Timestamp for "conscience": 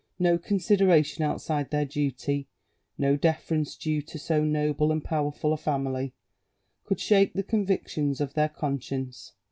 8.49-9.33